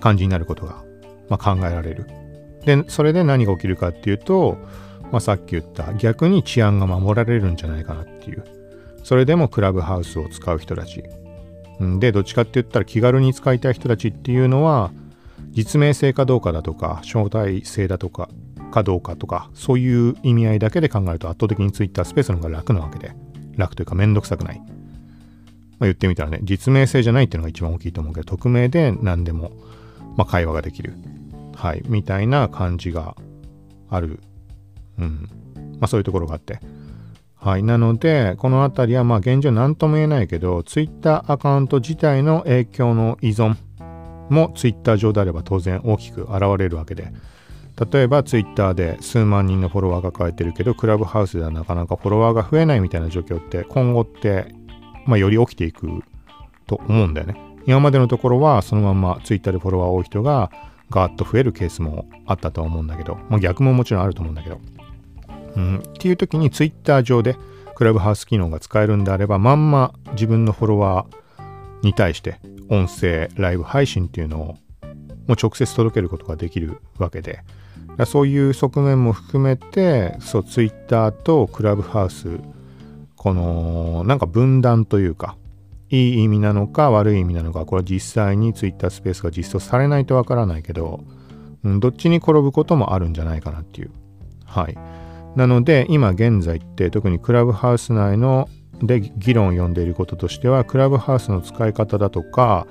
[0.00, 0.82] 感じになることが、
[1.28, 2.06] まあ、考えられる。
[2.64, 4.58] で、それで何が起きるかっていうと、
[5.12, 8.44] まあ、さっき言った逆に治安が守られるんじゃないかなっていう。
[9.04, 11.04] それでもクラブハウスを使う人たち。
[12.00, 14.90] で、どっちかって言ったら気軽に使いたい人たちっていうのは、
[15.52, 18.28] 実名性かどうかだとか、招待制だとか、
[18.70, 23.12] かどうかとか、そういう意味合いだけで考えると圧倒的に Twitter スペースの方が楽なわけで、
[23.56, 24.58] 楽というかめんどくさくない。
[24.58, 29.52] まあ、言ってみたらね、実名性じゃないっていうのが一番大きいと思うけど、匿名で何でも、
[30.16, 30.94] まあ、会話ができる。
[31.54, 33.16] はい、みたいな感じが
[33.88, 34.20] ある。
[34.98, 35.28] うん。
[35.80, 36.60] まあそういうところがあって。
[37.34, 37.62] はい。
[37.62, 43.56] なので、このあたりはまあ現状何とも言えないけど、Twitter アカウント自体の影響の依存
[44.30, 47.12] も Twitter 上であれば当然大きく現れるわけで、
[47.92, 54.54] 例えば Twitter で数万人のフォロワーが抱えてるけど、クラブハウスではなかなかフォロワーが増えないみたいな状況って今後って、
[55.04, 56.02] まあ、より起きていく
[56.66, 57.36] と思うんだよね。
[57.66, 60.50] 今までのところはそのまま Twitter でフォロワー多い人が
[60.90, 64.60] ガーッと増えるケースもあったとは思うんだけど、まあ、逆ももちろんあると思うんだけど、
[65.56, 67.36] うん、っていう時に Twitter 上で
[67.74, 74.46] クラブハウス機能が使えるんであれば、まんま自分のフォロワーに対して音声、ライブ配信っていうのを
[75.26, 77.40] もう直接届けることができるわけで、
[78.04, 82.40] そういう側面も含めて、そう、Twitter とクラブハウス、
[83.16, 85.36] この、なんか分断というか、
[85.88, 91.00] いい意味なのか悪い意味なのか、これは実際に Twitter スペースが実装されないとわからないけど、
[91.64, 93.90] うん、どっちに転ぶこともあるんじゃないかなっていう。
[94.44, 94.76] はい。
[95.36, 98.48] なので、今現在って特にクラブハウス内の
[98.82, 102.66] で議論を呼んでいることとしては、クラブハウスの使い方だとか、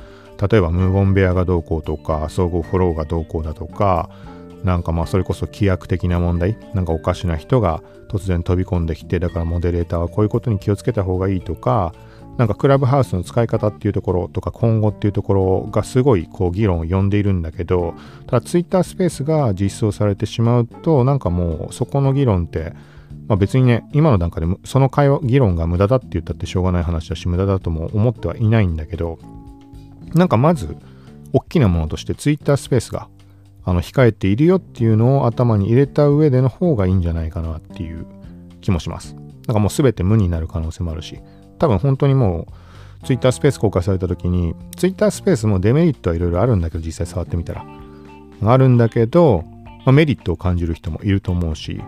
[0.49, 4.09] 例えば無言部屋がどうこうとか、総合フォローがどうこうだとか、
[4.65, 11.93] なんかまあそれこそ規約的な問題、なんかおかしな人が突然飛び込んできて、だからモデレーターはこういうことに気をつけた方がいいとか、
[12.37, 17.93] なんかクラブハウスの使い方っていうところとか今後っていうところがすごいこう議論を呼んでいるんだけど
[18.27, 22.73] ただツイッタースペースが実装されてしまうとなんかもうそこの議論って、
[23.27, 29.17] まあ、別にね今の段階でその会話議論が無駄だって言ったってしょうがない話だし無駄だとも思ってはいないんだけど
[30.13, 30.75] なんかまず
[31.31, 33.07] 大きなものとしてツイッタースペースが
[33.65, 38.05] あの控えているよっていうのを頭に入れた上での方がいいんじゃないかなっていう
[38.61, 39.15] 気もします。
[39.47, 41.19] なんかもう全て無になる可能性もあるし
[41.59, 42.47] 多分本当にも
[43.03, 47.65] う Twitter スペース公開された時に Twitter スペースもデメリットはいろいろあるんだけど実際触ってみたら
[48.43, 49.43] あるんだけど、
[49.79, 51.79] まあ、メリットを感じる人もいると思うし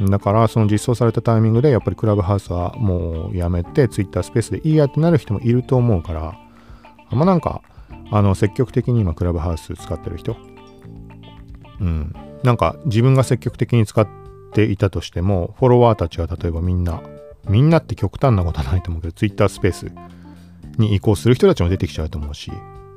[0.00, 6.38] だからその実装されたタイミングでやっぱりクラブハウスはもうやめて Twitter スペースでいいやってなる人もいると思うから
[7.10, 7.62] あんまなんか
[8.10, 10.36] あの積極的に今クラブハウス使ってる人
[11.80, 14.06] うんなんか自分が積極的に使っ
[14.52, 17.02] ていたとしてもフォロワーたちは例えばみんな
[17.48, 19.92] みんなって極端なことはないと思うけど、Twitter スペース
[20.78, 22.52] に移行する人たちも出てきちゃうと思うし、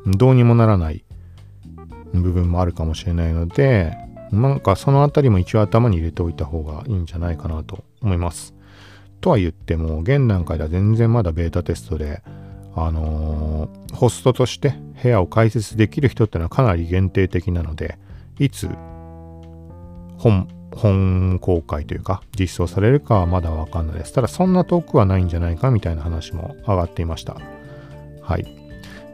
[0.05, 1.03] どうにもならない
[2.13, 3.97] 部分もあるかもしれないので、
[4.31, 8.53] なんかそのあたりも一応頭に入れておいた方がいいんじゃないかなと思います。
[9.21, 12.21] とは言っても、現段階では全然まだベータテストで、
[12.75, 17.97] あのー、ホストとして部屋を開設できる人ってのはかなり限定的なので、
[18.43, 18.67] いつ
[20.17, 24.13] 本本公開というか実装されるかはまだわかんないです。
[24.13, 27.37] ただそんな遠くはないんじゃないかみたいな話も上がっていました。
[28.21, 28.45] はい。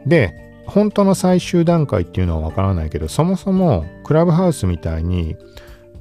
[0.06, 0.34] で、
[0.66, 5.36] 本当の最終段階っていうのはわからないけど、そもそもクラブハウスみたいに、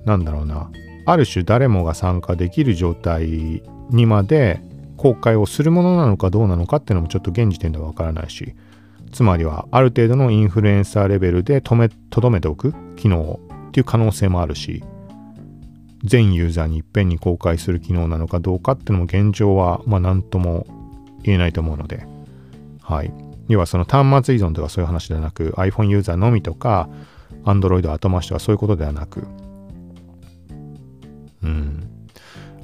[0.06, 0.70] なんだろうな、
[1.06, 4.62] ある種誰もが参加できる状態にまで
[4.96, 8.54] 公開をするものなのかどうなのかっていうのもちょっと現時点ではわからないし、
[9.12, 13.40] つまりはある程度のインフルエンサーレベルでとめ、とどめておく機能
[13.70, 14.84] っていう可能性もあるし、
[16.04, 20.68] 全ユーザーにいっぺんに公開する機能なのかどうかっていうのも現状は、まあ、何とも
[21.24, 22.06] 言えないと思うので、
[22.82, 23.12] はい。
[23.48, 26.90] 要はその端末依存とかそういう話ではなく、iPhone ユーザーのみとか、
[27.44, 29.24] Android 後回しとかそういうことではなく、
[31.44, 31.90] うん。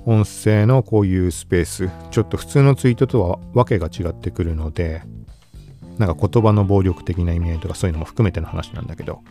[0.06, 5.04] 音声のこういうスペース、ちょっと普通のツイートとはわけが違ってくるので、
[5.98, 9.22] なんか言葉の暴力的な意味合いとかそういうのも含めての話なんだけど、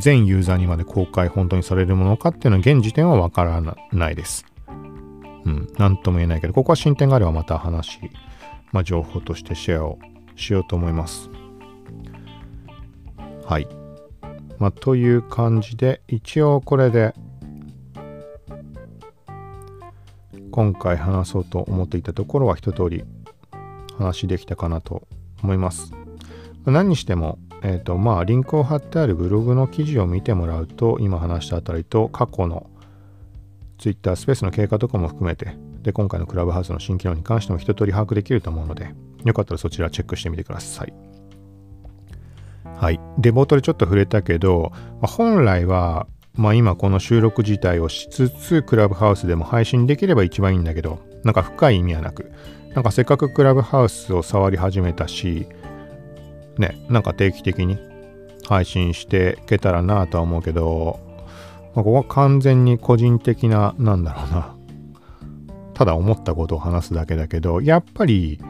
[0.00, 3.62] 全ユーザーにまで公開本当にされるものかっていうのは現時点はわから
[3.92, 4.44] ないです。
[5.44, 8.00] うん、なんとも言えないけど、ここは進展があればまた話、
[8.72, 9.98] まあ、情報としてシェアを
[10.36, 11.30] しようと思います。
[13.46, 13.66] はい。
[14.58, 17.14] まあ、という感じで、一応これで、
[20.50, 23.04] 今回話そうと思っていたところは一通り
[23.96, 25.07] 話できたかなと
[25.42, 25.92] 思います。
[26.66, 32.68] 何にしてもえっ、ー、とまあリンクを貼ってあるブログの記事を見てもらうと今話したあたりと過去の
[33.78, 40.92] Twitter スペースの経過とかも含めてで今回のクラブハウスの新機能に関しても一通り把握できると思うのでよかったらそちらチェックしてみてください。
[42.78, 43.00] はい。
[43.18, 52.30] で、冒頭でちょっと触れたけど、まあ、本来は、まあ今この収録自体をしつつ、クラブハウスでも配信できれば一番いいんだけど、なんか深い意味はなく、
[52.78, 55.48] なんかせっかくクラブハウスを触り始めたし、
[56.58, 57.76] ね、なんか定期的に
[58.46, 61.00] 配信していけたらなとは思うけど、
[61.74, 64.54] まあ、ここは完全に個人的な、なんだろうな、
[65.74, 68.40] ただ思ったことを話すだけだけど、やっぱり、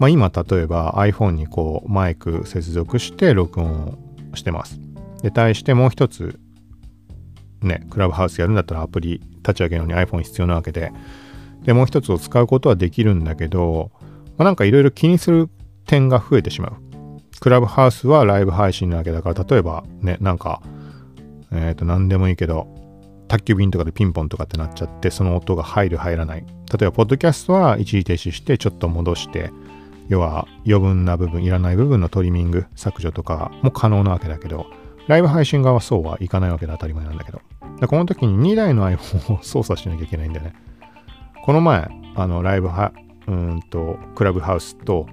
[0.00, 3.96] まあ、今例えば iPhone にこうマイク接続して録音
[4.32, 4.80] をしてます。
[5.22, 6.40] で、対してもう一つ
[7.62, 10.90] ね、クラブハウスやるんだったらアプリ立ち上げるのに iPhone 必要なわけで、
[11.68, 13.90] で、もう一つを使うことはできるんだけど、
[14.38, 15.50] まあ、なんかいろいろ気にする
[15.84, 16.72] 点が増えてしまう。
[17.40, 20.62] クラブハウスはライブ配信なわけだから、例えばね、なんか、
[21.52, 22.68] えっ、ー、と、何でもいいけど、
[23.28, 26.40] 宅急便とかでピンポンとかってなっちゃって、その音が入る入らない。
[26.40, 26.46] 例
[26.80, 29.50] えば、ポッドキャストは一時停止して、ちょっと戻して、
[30.08, 34.68] 要は余分な部分、いらない部分のトリミング、削除とかも可能なわけだけど、
[35.06, 37.42] ライブ配信側はそうはいかないわけで当たり前なんだけど。
[37.78, 40.54] でこの時に2台の iPhone を操作しなきゃいけないんだよね。
[41.48, 42.92] この前、あの、ライブは、
[43.26, 45.06] うんと、クラブハウスと、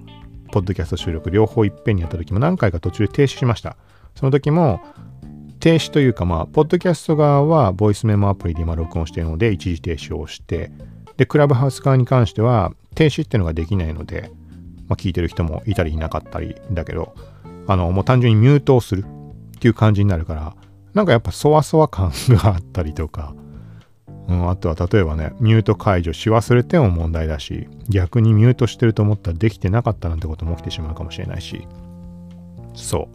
[0.51, 3.77] ポッドキャスト収録両方いっぺんにやった時も何回か途中で停止しました。
[4.15, 4.81] その時も、
[5.61, 10.71] 停止というかまあ、ポッドキャスト側はボイスメモアプリで今録音しているので一時停止をして、
[11.15, 14.29] で、クラブハウス側に関しては停止っていうのができないので、
[14.89, 17.15] まあ、聞いてる人もいたりいなかったりだけど、
[17.65, 20.53] あの、もう単純にミュートをするっていう感じになるから、
[20.93, 23.33] なんかやっぱそわそわ感があったりとか、
[24.27, 31.67] うん、あとは例えばね、ミュート解除し忘れても問題だし、逆にミュートしてると思ったらできてなかったなんてことも起きてしまうかもしれないし、
[32.73, 33.09] そ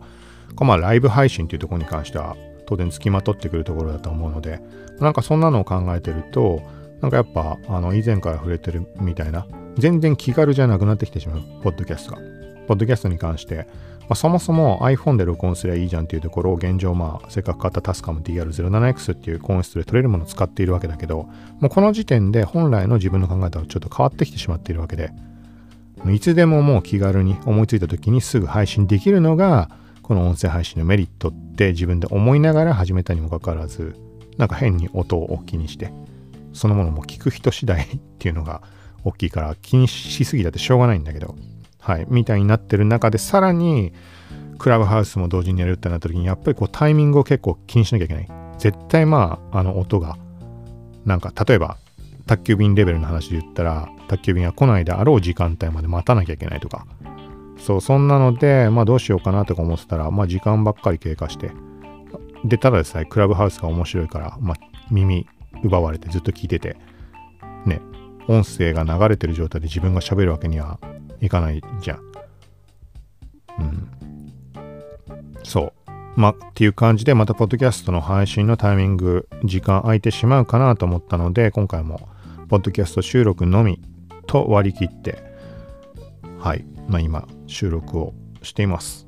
[0.60, 0.64] う。
[0.64, 4.60] まあライブ配信っていうところに関しては、当然付きまとってくるところだと思うので、
[5.00, 6.62] なんかそんなのを考えてると、
[7.00, 9.46] なんかやっぱ、あの、以前から触れてるみたいな、
[9.78, 12.18] 全然気軽じゃなくなってきてしまう、ポッドキャストが。
[12.68, 13.66] ポッドキャストに関して、
[14.10, 21.28] まあ、そもそも iPhone で録音すればいいじゃんっていうところを現状、まあ、せっかく買ったタスカム DR07X っていう高音質で取れるものを使っているわけだけど、
[21.60, 25.12] もうこの時点で本来の自分の考えとはちょっと変わってきてしまっているわけで、
[26.12, 29.70] いつでももう気軽に思いついた時にすぐ配信できるのが、
[30.02, 33.94] この音声配信のメリットって自分で思いながら始めたにもかかわらず、
[34.38, 35.92] なんか変に音を大きにして、
[36.52, 38.60] そのものも聞く人次第っていうのが
[39.04, 41.36] 大きいから気にしすぎだってしょうがないんだけど、
[41.80, 43.92] はい、みたいになってる中でさらに
[44.58, 48.28] クラブハウスも同時にやるってなった時にやっぱりこうタイミングを結構気にしなきゃいけない。
[48.60, 50.18] 絶対まああの音が
[51.06, 51.78] なんか例えば
[52.26, 56.86] 宅急便レベルの話で言ったら宅急便が来ないであろう時間帯まで待たなきゃいけないとか
[57.58, 61.52] そうそんなのでまあどうしようかなとか思ってたらまあ時間ばっかり経過して
[62.44, 64.56] でただでさえクラブハウスが面白いからまあ
[64.90, 65.26] 耳
[65.64, 66.76] 奪われてずっと聞いてて
[67.64, 67.80] ね
[68.28, 70.78] 音声が流れてる状態で自分が喋るわけには
[71.20, 71.98] いかないじゃん。
[73.58, 73.90] うん。
[75.42, 75.90] そう。
[76.16, 82.08] まあ、っていう感じで、また、ポッドキャストの配信のタイミング、時間空いてしまうかなと思ったので、今回も、
[82.48, 83.80] ポッドキャスト収録のみ
[84.26, 85.22] と割り切って、
[86.38, 86.64] はい。
[86.88, 89.06] まあ、今、収録をしています。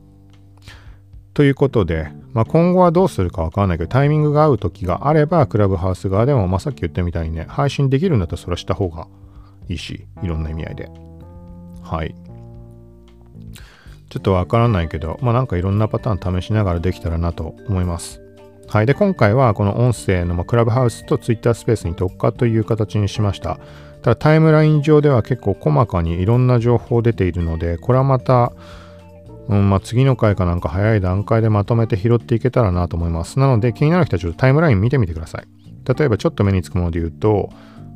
[1.34, 9.08] ということで、まあ、今後はどうするかわからないけど、タイミングが合う時があれば、クラブハウス側でも、まあ、さっき言ったみたいにね、配信できるんだったらそれはした方が
[9.68, 11.11] いいし、いろんな意味合いで。
[11.92, 12.14] はい。
[14.08, 18.22] ちょっとわからないけど、まあなんかいろんなパターン試しながらできたらなと思います。
[18.68, 18.86] はい。
[18.86, 23.58] で、今回はこの音声のクラブハウスと Twitter スペースに特化という形にしました。
[24.00, 28.52] ただタイムライン上では結構細かにいろんな情報出ているので、これはまた、
[29.48, 33.38] うんまあ、次の回かなんか早い段階でまとめて拾っていけたらなと思います。
[33.38, 35.44] なので気になる人はちょっとタイムライン見てみてください。
[35.86, 37.50] 例えばちょっと目につくもので言うと、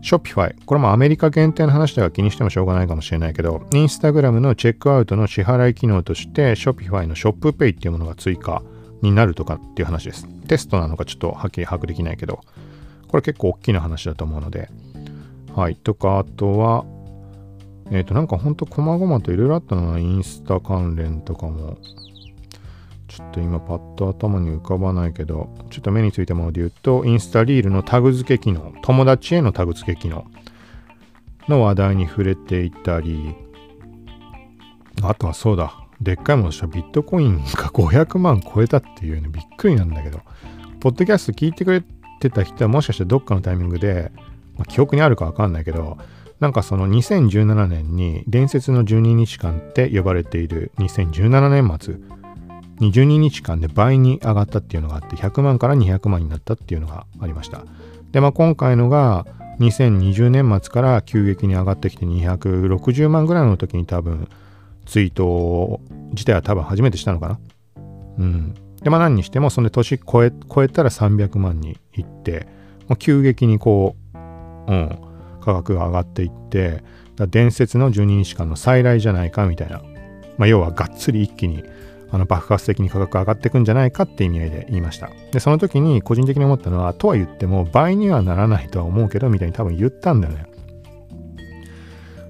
[0.06, 0.54] Shopify。
[0.64, 8.62] これもアメリカ限定の話では気にしてもしょうがないかもしれないけど、インスタグラムのチェックアウトの支払い機能として Shopify のショップペイっていうものが追加
[9.02, 10.28] になるとかっていう話です。
[10.46, 12.40] テストなのかちょっとはっきり把握できないけど、
[13.08, 14.70] これ結構大きな話だと思うので。
[15.56, 15.76] はい。
[15.76, 16.84] とか、あとは、
[17.90, 21.78] えっ、ー、と、なんかほんと細々といろいろあったのはインスタ関連とかも
[23.16, 30.26] ちょっと今パッと頭に浮かばないけど、ちょっと目についたもので言うと、インスタリールのタグ付け機能、友達へのタグ付け機能
[31.48, 33.34] の話題に触れていたり、
[35.02, 36.66] あとはそうだ、でっかいものした。
[36.66, 40.20] ビットコインが500万超えたっていうね、びっくりなんだけど、
[40.80, 41.82] ポッドキャスト聞いてくれ
[42.20, 44.12] てた人はもしかしてどっかのタイミングで、
[44.58, 45.96] まあ、記憶にあるかわかんないけど、
[46.38, 52.15] なんかその2017年に伝説の12日間って呼ばれている2017年末
[52.80, 57.64] 12日間で倍に上がったっていうのがあって100万から200万になったっていうのがありました。
[58.12, 59.26] でまあ今回のが
[59.60, 64.28] 2020年末から急激に上がってきて260万ぐらいの時に多分
[64.84, 67.38] ツイート自体は多分初めてしたのかな。
[68.18, 68.54] うん。
[68.82, 72.46] でまあ何にしてもその年超え超えたら300万にいって
[72.88, 74.18] もう急激にこう
[74.70, 74.98] うん
[75.40, 76.82] 価格が上がっていって
[77.28, 79.80] 伝説の12日間の再来じゃないかみたいな、
[80.36, 81.64] まあ、要はがっつり一気に
[82.10, 85.10] あの爆発的に価格上がっていくんじゃないかって意味合いで言いました。
[85.32, 90.46] で、その時に個人的に思ったのは、とは言っても倍にはならないとは思うけど、みたいに多分言ったんだよね。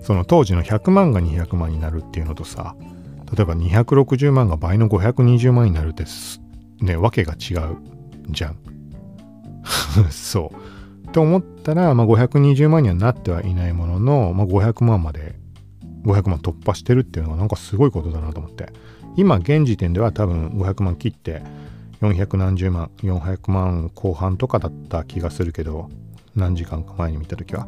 [0.01, 2.77] その当時の100万が200万になるっていうのとさ、
[3.37, 6.05] 例えば260万が倍の520万になるって
[6.81, 7.77] ね、わけが違う
[8.31, 8.59] じゃん。
[10.11, 11.09] そう。
[11.09, 15.35] と思ったら、まあ、520万にはなってはいないものの、まあ、500万まで
[16.05, 18.73] 500万突破してるっていうのがなんかすごいことだなと思って。
[19.17, 21.43] 今現時点では多分500万切って
[22.03, 25.89] 400何十万400万後半とかだった気がするけど
[26.35, 27.67] 何時間か前に見た時は。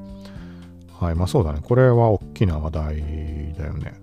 [1.00, 1.60] はいまあそうだね。
[1.62, 3.94] これは大きな話題だよね。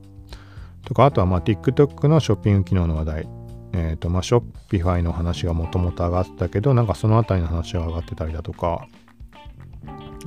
[0.85, 3.27] とかあとはまあ TikTok のショッピング機能の話題。
[3.73, 8.87] えっ、ー、とまあ Shopify の話がもともと上がってたけどなんかそのあたりの話が上がってたりだとか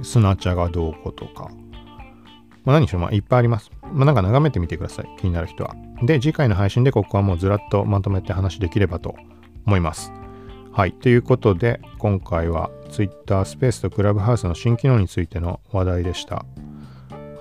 [0.03, 1.51] スナチャがどうこうとか。
[2.65, 3.71] まあ、何しろまあいっぱいあります。
[3.93, 5.09] まあ、なんか眺めてみてください。
[5.19, 5.75] 気になる人は。
[6.03, 9.15] で、次回の配信でここはもうずらっとまとめて話できればと
[9.67, 10.13] 思います。
[10.73, 10.93] はい。
[10.93, 16.45] ということで、今回は Twitter スペースとクラブハウスの新機能についての話題でした。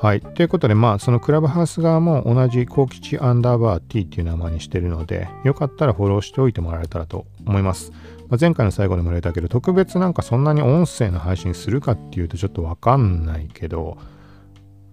[0.01, 0.21] はい。
[0.21, 7.91] ということで、まあ、そのクラブハウス側も同じ幸吉アンダーバー T っていう名前にしてるので、よかったらフォローしておいてもらえたらと思います。
[8.29, 13.97] まあ、前回の最後でも言ったけど、特別なんかそんなに音声の配信するかっていうとちょっとわかんないけど、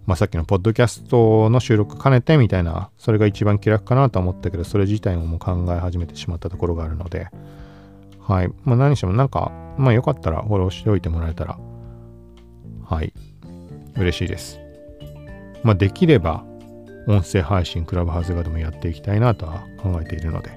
[0.07, 7.29] まあ、さっきのポッドキャストの収録兼ねてみたいな、それが一番気楽かなと思ったけど、それ自体ももう考え始めてしまったところがあるので、
[8.21, 8.49] はい。
[8.65, 11.59] まあ、何してもなんか、まあ、よかったらフォローしておいてもらえたら、
[12.85, 13.13] はい。
[13.97, 14.61] 嬉しいです。
[15.63, 16.45] まあ、できれば、
[17.07, 20.51] 音声配信、クラブハウス側でもやっていきたいなとは考えているので。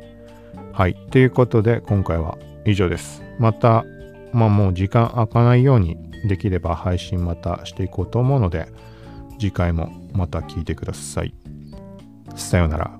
[0.73, 0.95] はい。
[1.11, 3.23] ということで、今回は以上です。
[3.39, 3.85] また、
[4.31, 8.67] まあもう時間空かないようにできれば配信またしていこうと思うので、
[9.39, 11.33] 次回もまた聞いてください。
[12.35, 12.99] さようなら。